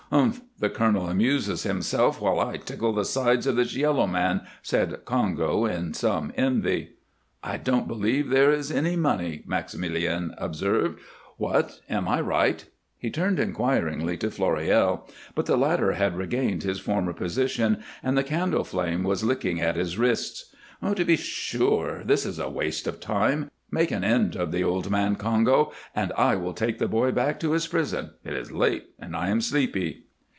"Humph! 0.13 0.41
The 0.59 0.69
colonel 0.69 1.07
amuses 1.07 1.63
himself 1.63 2.19
while 2.19 2.37
I 2.37 2.57
tickle 2.57 2.91
the 2.91 3.05
sides 3.05 3.47
of 3.47 3.55
this 3.55 3.77
yellow 3.77 4.05
man," 4.05 4.41
said 4.61 5.05
Congo 5.05 5.65
in 5.65 5.93
some 5.93 6.33
envy. 6.35 6.95
"I 7.41 7.55
don't 7.55 7.87
believe 7.87 8.27
there 8.27 8.51
is 8.51 8.71
any 8.73 8.97
money," 8.97 9.41
Maximilien 9.45 10.35
observed. 10.37 10.99
"What? 11.37 11.79
Am 11.89 12.09
I 12.09 12.19
right?" 12.19 12.65
He 12.97 13.09
turned 13.09 13.39
inquiringly 13.39 14.17
to 14.17 14.27
Floréal, 14.27 15.09
but 15.33 15.45
the 15.45 15.55
latter 15.57 15.93
had 15.93 16.17
regained 16.17 16.63
his 16.63 16.81
former 16.81 17.13
position, 17.13 17.81
and 18.03 18.17
the 18.17 18.23
candle 18.25 18.65
flame 18.65 19.03
was 19.03 19.23
licking 19.23 19.61
at 19.61 19.77
his 19.77 19.97
wrists. 19.97 20.53
"To 20.83 21.05
be 21.05 21.15
sure! 21.15 22.01
This 22.03 22.25
is 22.25 22.37
a 22.37 22.49
waste 22.49 22.85
of 22.85 22.99
time. 22.99 23.49
Make 23.73 23.91
an 23.91 24.03
end 24.03 24.35
of 24.35 24.51
the 24.51 24.65
old 24.65 24.91
man, 24.91 25.15
Congo, 25.15 25.71
and 25.95 26.11
I 26.17 26.35
will 26.35 26.51
take 26.53 26.77
the 26.77 26.89
boy 26.89 27.13
back 27.13 27.39
to 27.39 27.53
his 27.53 27.67
prison. 27.67 28.09
It 28.25 28.33
is 28.33 28.51
late 28.51 28.87
and 28.99 29.15
I 29.15 29.29
am 29.29 29.39
sleepy." 29.39 30.07